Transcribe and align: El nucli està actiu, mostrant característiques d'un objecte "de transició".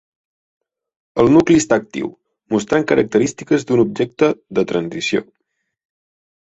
El 1.23 1.29
nucli 1.35 1.57
està 1.63 1.77
actiu, 1.83 2.09
mostrant 2.55 2.87
característiques 2.95 3.69
d'un 3.71 3.85
objecte 3.87 4.35
"de 4.57 4.69
transició". 4.75 5.27